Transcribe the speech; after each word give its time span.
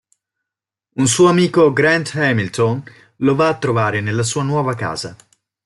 Un 0.95 1.05
suo 1.07 1.27
amico, 1.29 1.71
Grant 1.73 2.11
Hamilton, 2.15 2.81
lo 3.17 3.35
va 3.35 3.49
a 3.49 3.57
trovare 3.59 4.01
nella 4.01 4.23
sua 4.23 4.41
nuova 4.41 4.73
casa. 4.73 5.15